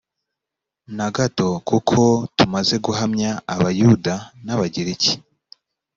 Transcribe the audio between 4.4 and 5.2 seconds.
n abagiriki